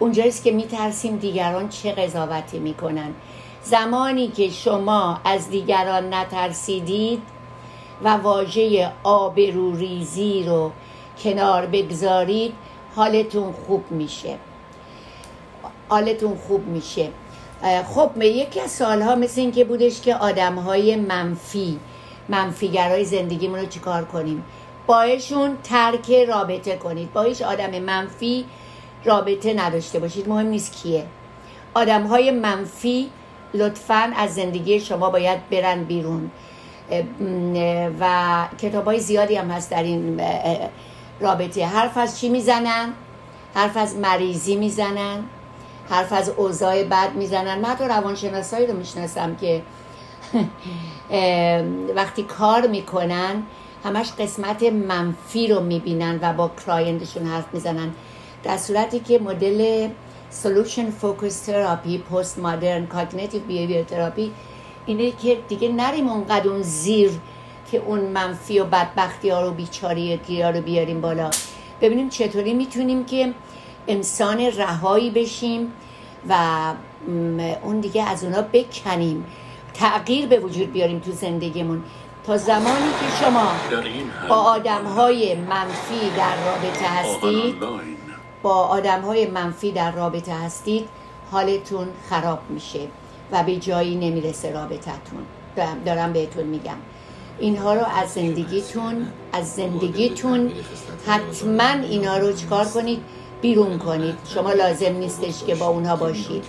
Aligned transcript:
اونجاییست 0.00 0.44
که 0.44 0.50
میترسیم 0.50 1.16
دیگران 1.16 1.68
چه 1.68 1.92
قضاوتی 1.92 2.58
می‌کنن. 2.58 3.14
زمانی 3.62 4.28
که 4.28 4.50
شما 4.50 5.20
از 5.24 5.50
دیگران 5.50 6.14
نترسیدید 6.14 7.22
و 8.04 8.08
واژه 8.08 8.92
آبروریزی 9.02 10.44
رو 10.44 10.70
کنار 11.22 11.66
بگذارید 11.66 12.52
حالتون 12.96 13.52
خوب 13.52 13.84
میشه. 13.90 14.36
حالتون 15.88 16.36
خوب 16.36 16.66
میشه. 16.66 17.08
خب 17.94 18.22
یکی 18.22 18.60
از 18.60 18.70
سالها 18.70 19.14
مثل 19.14 19.40
این 19.40 19.52
که 19.52 19.64
بودش 19.64 20.00
که 20.00 20.14
آدم 20.14 20.54
های 20.54 20.96
منفی 20.96 21.78
منفیگرای 22.28 23.04
زندگیمون 23.04 23.58
رو 23.58 23.66
چیکار 23.66 24.04
کنیم؟ 24.04 24.44
باهشون 24.86 25.56
ترک 25.64 26.12
رابطه 26.28 26.76
کنید. 26.76 27.12
با 27.12 27.26
آدم 27.46 27.78
منفی 27.78 28.44
رابطه 29.04 29.54
نداشته 29.54 29.98
باشید. 29.98 30.28
مهم 30.28 30.46
نیست 30.46 30.72
کیه. 30.72 31.06
آدم 31.74 32.06
های 32.06 32.30
منفی 32.30 33.10
لطفا 33.54 34.12
از 34.16 34.34
زندگی 34.34 34.80
شما 34.80 35.10
باید 35.10 35.48
برن 35.50 35.84
بیرون. 35.84 36.30
و 38.00 38.46
کتاب 38.58 38.84
های 38.84 39.00
زیادی 39.00 39.34
هم 39.34 39.50
هست 39.50 39.70
در 39.70 39.82
این 39.82 40.20
رابطه. 41.20 41.66
حرف 41.66 41.98
از 41.98 42.20
چی 42.20 42.28
می‌زنن؟ 42.28 42.92
حرف 43.54 43.76
از 43.76 43.96
مریضی 43.96 44.56
می‌زنن. 44.56 45.24
حرف 45.90 46.12
از 46.12 46.28
اوضاع 46.28 46.84
بد 46.84 47.14
می‌زنن. 47.14 47.58
من 47.58 47.68
حتی 47.68 47.84
روانشناسایی 47.84 48.66
رو 48.66 48.76
می‌شناسم 48.76 49.36
که 49.36 49.62
وقتی 51.96 52.22
کار 52.22 52.66
می‌کنن 52.66 53.42
همش 53.84 54.12
قسمت 54.18 54.62
منفی 54.62 55.48
رو 55.48 55.60
می‌بینن 55.60 56.18
و 56.22 56.32
با 56.32 56.50
client 56.66 57.02
شون 57.02 57.26
حرف 57.26 57.46
می‌زنن. 57.52 57.90
در 58.42 58.56
صورتی 58.56 59.00
که 59.00 59.18
مدل 59.18 59.88
solution 60.42 60.86
focused 61.02 61.46
therapy 61.46 61.98
post 62.10 62.38
modern 62.38 62.86
cognitive 62.94 63.44
behavior 63.48 63.84
therapy 63.92 64.30
اینه 64.86 65.10
که 65.10 65.38
دیگه 65.48 65.68
نریم 65.68 66.08
اونقدر 66.08 66.48
اون 66.48 66.62
زیر 66.62 67.10
که 67.70 67.78
اون 67.78 68.00
منفی 68.00 68.58
و 68.58 68.64
بدبختی 68.64 69.30
ها 69.30 69.42
رو 69.42 69.50
بیچاری 69.50 70.20
ها 70.42 70.50
رو 70.50 70.60
بیاریم 70.60 71.00
بالا. 71.00 71.30
ببینیم 71.80 72.08
چطوری 72.08 72.54
می‌تونیم 72.54 73.04
که 73.04 73.34
انسان 73.88 74.40
رهایی 74.40 75.10
بشیم 75.10 75.72
و 76.28 76.34
اون 77.62 77.80
دیگه 77.80 78.08
از 78.08 78.24
اونا 78.24 78.42
بکنیم. 78.42 79.24
تغییر 79.74 80.26
به 80.26 80.38
وجود 80.38 80.72
بیاریم 80.72 80.98
تو 80.98 81.12
زندگیمون. 81.12 81.82
تا 82.26 82.36
زمانی 82.36 82.90
که 83.00 83.24
شما 83.24 83.52
با 84.28 84.34
آدم 84.34 84.84
های 84.84 85.34
منفی 85.34 86.10
در 86.16 86.36
رابطه 86.44 86.86
هستید 86.86 87.56
با 88.42 88.54
آدم 88.54 89.00
های 89.00 89.26
منفی 89.26 89.72
در 89.72 89.90
رابطه 89.90 90.32
هستید 90.34 90.88
حالتون 91.30 91.88
خراب 92.10 92.38
میشه 92.48 92.80
و 93.32 93.42
به 93.42 93.56
جایی 93.56 93.96
نمی‌رسه 93.96 94.50
رابطتون. 94.50 95.26
دارم 95.84 96.12
بهتون 96.12 96.44
میگم. 96.44 96.76
اینها 97.38 97.74
رو 97.74 97.84
از 98.02 98.10
زندگیتون 98.10 99.06
از 99.32 99.52
زندگیتون 99.54 100.52
حتما 101.06 101.68
اینا 101.82 102.16
رو 102.16 102.32
چکار 102.32 102.64
کنید؟ 102.64 103.00
بیرون 103.40 103.78
کنید. 103.78 104.14
شما 104.34 104.52
لازم 104.52 104.92
نیستش 104.92 105.44
که 105.44 105.54
با 105.54 105.66
اونها 105.68 105.96
باشید. 105.96 106.44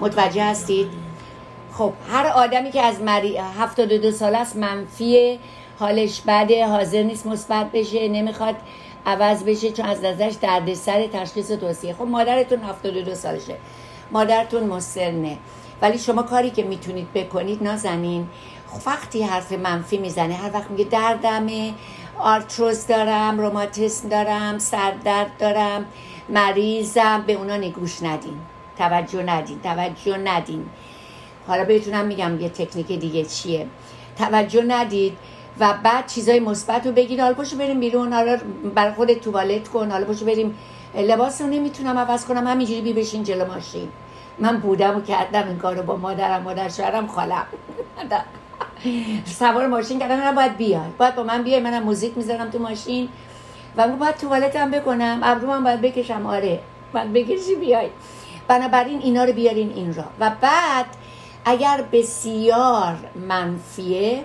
متوجه 0.00 0.44
هستید؟ 0.44 0.86
خب 1.72 1.92
هر 2.12 2.26
آدمی 2.26 2.70
که 2.70 2.82
از 2.82 3.00
مری... 3.00 3.38
72 3.38 4.10
سال 4.10 4.34
است 4.34 4.56
منفی 4.56 5.38
حالش 5.78 6.22
بده 6.26 6.66
حاضر 6.66 7.02
نیست 7.02 7.26
مثبت 7.26 7.72
بشه 7.72 8.08
نمی‌خواد 8.08 8.54
عوض 9.08 9.42
بشه 9.44 9.70
چون 9.72 9.86
از 9.86 10.04
نظرش 10.04 10.34
دردسر 10.34 11.06
تشخیص 11.06 11.50
توصیه. 11.50 11.92
خب 11.94 12.02
مادرتون 12.02 12.62
72 12.62 13.14
سالشه. 13.14 13.56
مادرتون 14.10 14.62
مسنه. 14.64 15.38
ولی 15.82 15.98
شما 15.98 16.22
کاری 16.22 16.50
که 16.50 16.62
می‌تونید 16.62 17.12
بکنید 17.12 17.62
نازنین 17.62 18.28
وقتی 18.86 19.22
حرف 19.22 19.52
منفی 19.52 19.98
می‌زنه 19.98 20.34
هر 20.34 20.50
وقت 20.54 20.70
میگه 20.70 20.84
دردمه 20.84 21.74
آرتروز 22.18 22.86
دارم 22.86 23.40
روماتیسم 23.40 24.08
دارم 24.08 24.58
سردرد 24.58 25.30
دارم 25.38 25.84
مریضم 26.28 27.24
به 27.26 27.32
اونا 27.32 27.56
نگوش 27.56 28.02
ندین. 28.02 28.36
توجه 28.78 29.22
ندین 29.22 29.60
توجه 29.60 30.16
ندین. 30.16 30.66
حالا 31.46 31.64
بهتونم 31.64 32.06
میگم 32.06 32.40
یه 32.40 32.48
تکنیک 32.48 32.86
دیگه 32.86 33.24
چیه. 33.24 33.66
توجه 34.18 34.62
ندید. 34.62 35.16
و 35.60 35.74
بعد 35.82 36.06
چیزای 36.06 36.40
مثبت 36.40 36.86
رو 36.86 36.92
بگید 36.92 37.20
حالا 37.20 37.34
پاشو 37.34 37.56
بریم 37.56 37.80
بیرون. 37.80 38.12
حالا 38.12 38.38
بر 38.74 38.92
خود 38.92 39.12
توالت 39.12 39.68
کن. 39.68 39.90
حالا 39.90 40.04
پاشو 40.04 40.26
بریم. 40.26 40.58
لباس 40.94 41.40
رو 41.40 41.46
نمی‌تونم 41.46 41.98
عوض 41.98 42.24
کنم. 42.24 42.46
همینجوری 42.46 42.80
بی 42.80 42.92
بشین 42.92 43.22
جلو 43.24 43.46
ماشین. 43.46 43.88
من 44.38 44.56
بودم 44.56 44.96
و 44.96 45.00
کردم 45.00 45.48
این 45.48 45.58
کارو 45.58 45.82
با 45.82 45.96
مادرم 45.96 46.42
مادر 46.42 46.68
شوهرم 46.68 47.06
خالم. 47.06 47.46
سوار 49.38 49.66
ماشین 49.66 49.98
کردم. 49.98 50.16
من 50.16 50.34
باید 50.34 50.56
بیای 50.56 50.90
باید 50.98 51.14
با 51.14 51.22
من 51.22 51.42
بیای. 51.42 51.60
منم 51.60 51.82
موزیک 51.82 52.16
می‌ذارم 52.16 52.50
تو 52.50 52.58
ماشین. 52.58 53.08
و 53.76 53.88
باید 53.88 54.16
توالتم 54.16 54.70
بکنم. 54.70 55.20
ابرومم 55.22 55.64
باید 55.64 55.80
بکشم. 55.80 56.26
آره. 56.26 56.60
باید 56.92 57.12
بکشی 57.12 57.54
بیای. 57.54 57.88
بنابراین 58.48 59.00
اینا 59.02 59.24
رو 59.24 59.32
بیارین 59.32 59.72
این 59.74 59.94
را. 59.94 60.04
و 60.20 60.30
بعد 60.40 60.86
اگر 61.44 61.84
بسیار 61.92 62.96
منفیه 63.28 64.24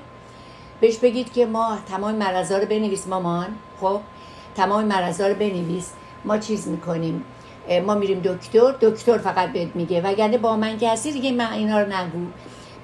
بهش 0.84 0.98
بگید 0.98 1.34
که 1.34 1.46
ما 1.46 1.78
تمام 1.90 2.16
مرزا 2.16 2.58
رو 2.58 2.66
بنویس 2.66 3.08
مامان. 3.08 3.48
خب 3.82 4.00
تمام 4.56 4.86
مرزا 4.86 5.28
رو 5.28 5.34
بنویس. 5.34 5.92
ما 6.26 6.38
چیز 6.38 6.68
می‌کنیم. 6.68 7.24
ما 7.86 7.96
میریم 7.96 8.20
دکتر 8.20 8.76
دکتر 8.82 9.18
فقط 9.18 9.54
بهت 9.54 9.76
میگه. 9.76 10.02
وگرنه 10.02 10.38
با 10.38 10.56
من 10.56 10.78
که 10.78 10.90
هستی 10.90 11.12
دیگه 11.12 11.32
من 11.32 11.54
اینا 11.54 11.82
رو 11.82 11.88
نگو. 11.88 12.26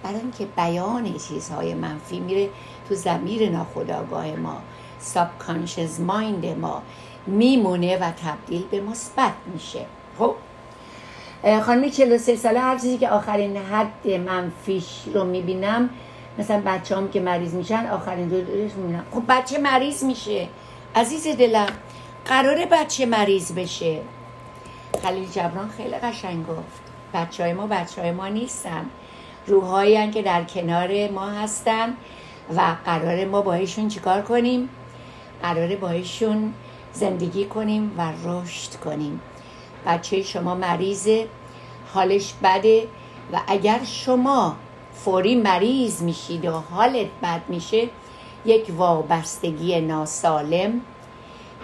برای 0.04 0.20
اینکه 0.20 0.46
بیان 0.46 1.14
چیزهای 1.14 1.74
منفی 1.74 2.20
میره 2.20 2.50
تو 2.90 2.96
زمیر 2.96 3.50
ناخودآگاه 3.50 4.32
ما. 4.32 4.58
سابکانشز 5.00 6.00
مایند 6.00 6.46
ما 6.46 6.82
میمونه 7.28 7.98
و 7.98 8.12
تبدیل 8.12 8.64
به 8.72 8.82
مثبت 8.82 9.34
میشه. 9.54 9.86
خب؟ 10.20 10.36
خانمی 11.66 11.92
43 11.92 12.36
ساله 12.36 12.60
هر 12.60 12.78
چیزی 12.78 12.98
که 12.98 13.10
آخرین 13.10 13.58
حد 13.58 14.08
منفیش 14.08 15.02
رو 15.14 15.24
می‌بینم 15.24 15.90
مثلا 16.40 16.62
بچه 16.66 16.96
هم 16.96 17.10
که 17.12 17.20
مریض 17.20 17.54
میشن 17.54 17.88
آخرین 17.88 18.28
دو 18.28 18.36
می‌بینم. 18.36 19.06
خب 19.12 19.24
بچه 19.30 19.58
مریض 19.58 20.04
میشه. 20.04 20.48
عزیز 20.96 21.28
دلم 21.28 21.68
قراره 22.26 22.66
بچه 22.66 23.06
مریض 23.06 23.52
بشه. 23.52 24.02
خلیل 25.04 25.30
جبران 25.30 25.70
خیلی 25.78 25.96
قشنگ 25.96 26.48
گفت. 26.48 26.82
بچه 27.14 27.44
های 27.44 27.54
ما 27.54 27.68
بچه 27.68 28.02
های 28.02 28.12
ما 28.12 28.28
نیستن. 28.28 28.86
روحایی 29.48 30.12
که 30.12 30.22
در 30.22 30.44
کنار 30.44 31.10
ما 31.10 31.30
هستن 31.30 31.94
و 32.56 32.76
قرار 32.86 33.26
ما 33.26 33.42
باهاشون 33.42 33.88
چیکار 33.88 34.22
کنیم؟ 34.22 34.70
قراره 35.42 35.76
باهاشون 35.76 36.54
زندگی 36.94 37.46
کنیم 37.46 37.92
و 37.98 38.12
رشد 38.26 38.76
کنیم. 38.76 39.22
بچه 39.86 40.24
شما 40.24 40.56
مریضه 40.56 41.28
حالش 41.94 42.34
بده 42.44 42.88
و 43.34 43.40
اگر 43.48 43.80
شما 43.84 44.56
فوری 45.06 45.36
مریض 45.36 46.02
میشید 46.02 46.46
و 46.46 46.52
حالت 46.52 47.08
بد 47.24 47.42
میشه. 47.48 47.90
یک 48.46 48.68
وابستگی 48.78 49.82
ناسالم 49.82 50.82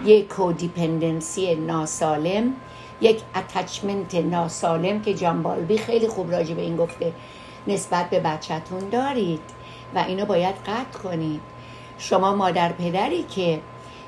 یک 0.04 0.28
کودیپندنسی 0.28 1.54
ناسالم 1.54 2.54
یک 3.00 3.20
اتچمنت 3.36 4.14
ناسالم 4.14 5.02
که 5.02 5.14
جنبالبی 5.14 5.78
خیلی 5.78 6.08
خوب 6.08 6.32
راجع 6.32 6.54
به 6.54 6.62
این 6.62 6.76
گفته. 6.76 7.12
نسبت 7.66 8.10
به 8.10 8.20
بچهتون 8.20 8.88
دارید 8.88 9.40
و 9.94 9.98
اینو 9.98 10.26
باید 10.26 10.54
قطع 10.54 10.98
کنید. 11.02 11.40
شما 11.98 12.34
مادر 12.34 12.72
پدری 12.72 13.22
که 13.22 13.60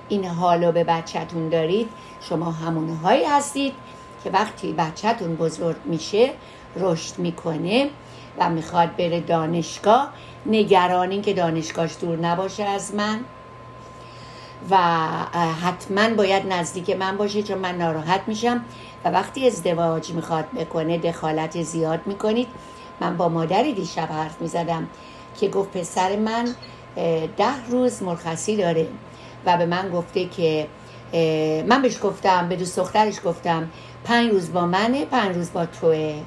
این 0.09 0.25
حالو 0.25 0.72
به 0.72 0.84
بچهتون 0.84 1.49
دارید 1.49 1.88
شما 2.21 2.50
همونهایی 2.50 3.25
هستید 3.25 3.75
که 4.25 4.31
وقتی 4.31 4.72
بچهتون 4.72 5.37
بزرگ 5.37 5.77
میشه 5.84 6.31
رشد 6.76 7.19
می‌کنه. 7.19 7.91
و 8.38 8.50
می‌خواد 8.50 8.96
بره 8.96 9.20
دانشگاه. 9.20 10.12
نگران 10.46 11.23
که 11.23 11.32
دانشگاهش 11.32 11.96
دور 12.00 12.19
نباشه 12.19 12.64
از 12.64 12.94
من. 12.94 13.20
و 14.70 14.76
حتما 15.62 16.14
باید 16.14 16.52
نزدیک 16.52 16.90
من 16.90 17.17
باشه 17.17 17.43
چون 17.43 17.58
من 17.58 17.79
ناراحت 17.79 18.20
میشم. 18.26 18.64
و 19.05 19.11
وقتی 19.11 19.46
ازدواج 19.46 20.11
می‌خواد 20.11 20.44
بکنه 20.50 20.99
دخالت 20.99 21.62
زیاد 21.62 22.00
می‌کنید. 22.06 22.49
من 23.00 23.17
با 23.17 23.29
مادری 23.29 23.75
دیشب 23.75 24.08
حرف 24.12 24.40
می‌زدم 24.40 24.87
که 25.40 25.49
گفت 25.49 25.70
پسر 25.70 26.17
من 26.17 26.55
ده 27.37 27.67
روز 27.69 28.02
مرخصی 28.02 28.56
داره. 28.56 28.88
و 29.46 29.56
به 29.56 29.67
من 29.67 29.90
گفته 29.90 30.25
که 30.25 30.67
من 31.67 31.82
بهش 31.82 31.99
گفتم 32.02 32.49
به 32.49 32.56
دوست 32.56 32.79
دخترش 32.79 33.17
گفتم 33.25 33.69
پنج 34.05 34.31
روز 34.31 34.52
با 34.52 34.67
منه 34.67 35.05
پنج 35.05 35.37
روز 35.37 35.52
با 35.52 35.67
توه. 35.67 36.23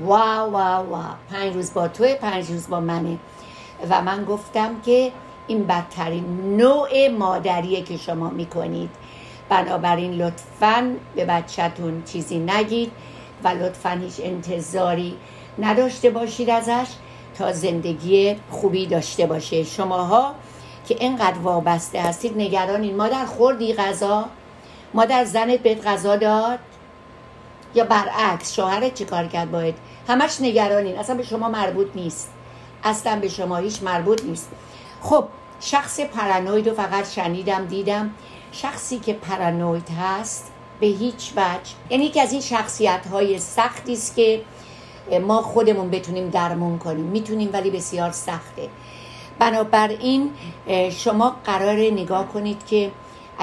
واو 0.00 0.52
واو 0.52 0.90
واو 0.90 1.02
پنج 1.30 1.54
روز 1.54 1.74
با 1.74 1.88
توه 1.88 2.14
پنج 2.14 2.50
روز 2.50 2.68
با 2.68 2.80
منه. 2.80 3.18
و 3.90 4.02
من 4.02 4.24
گفتم 4.24 4.80
که 4.80 5.12
این 5.46 5.66
بدترین 5.66 6.56
نوع 6.56 7.08
مادریه 7.08 7.82
که 7.82 7.96
شما 7.96 8.30
می‌کنید. 8.30 8.90
بنابراین 9.48 10.12
لطفا 10.12 10.96
به 11.14 11.24
بچهتون 11.24 12.02
چیزی 12.04 12.38
نگید 12.38 12.92
و 13.44 13.48
لطفا 13.48 13.90
هیچ 13.90 14.20
انتظاری 14.22 15.16
نداشته 15.58 16.10
باشید 16.10 16.50
ازش 16.50 16.88
تا 17.38 17.52
زندگی 17.52 18.36
خوبی 18.50 18.86
داشته 18.86 19.26
باشه. 19.26 19.64
شماها 19.64 20.34
که 20.88 20.96
اینقدر 21.00 21.38
وابسته 21.38 22.02
هستید 22.02 22.36
نگرانین. 22.36 22.96
مادر 22.96 23.24
خوردی 23.24 23.74
غذا؟ 23.74 24.24
مادر 24.94 25.24
زنت 25.24 25.60
بهت 25.60 25.86
غذا 25.86 26.16
داد؟ 26.16 26.58
یا 27.74 27.84
برعکس 27.84 28.54
شوهرت 28.54 28.94
چی 28.94 29.04
کار 29.04 29.26
کرد 29.26 29.50
باید؟ 29.50 29.74
همش 30.08 30.40
نگرانین 30.40 30.98
اصلا 30.98 31.16
به 31.16 31.22
شما 31.22 31.48
مربوط 31.48 31.86
نیست. 31.94 32.30
اصلا 32.84 33.20
به 33.20 33.28
شما 33.28 33.56
هیچ 33.56 33.82
مربوط 33.82 34.24
نیست. 34.24 34.50
خب 35.02 35.24
شخص 35.60 36.00
پرانوید 36.00 36.68
رو 36.68 36.74
فقط 36.74 37.10
شنیدم 37.10 37.66
دیدم. 37.66 38.10
شخصی 38.52 38.98
که 38.98 39.12
پرانوید 39.12 39.88
هست 39.90 40.52
به 40.80 40.86
هیچ 40.86 41.32
وجه 41.36 41.70
یعنی 41.90 42.04
یکی 42.04 42.20
از 42.20 42.32
این 42.32 42.40
شخصیت 42.40 43.06
های 43.12 43.38
سختی 43.38 43.92
است 43.92 44.16
که 44.16 44.42
ما 45.20 45.42
خودمون 45.42 45.90
بتونیم 45.90 46.28
درمون 46.28 46.78
کنیم. 46.78 47.04
می‌تونیم 47.04 47.50
ولی 47.52 47.70
بسیار 47.70 48.12
سخته. 48.12 48.68
بنابراین 49.38 50.30
شما 50.90 51.36
قرار 51.44 51.76
نگاه 51.76 52.28
کنید 52.28 52.66
که 52.66 52.90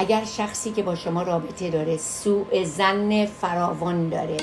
اگر 0.00 0.24
شخصی 0.24 0.70
که 0.70 0.82
با 0.82 0.94
شما 0.94 1.22
رابطه 1.22 1.70
داره 1.70 1.96
سوء 1.96 2.64
زن 2.64 3.26
فراوان 3.26 4.08
داره 4.08 4.36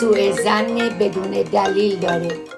سوء 0.00 0.32
زن 0.32 0.98
بدون 0.98 1.30
دلیل 1.30 2.00
داره 2.00 2.53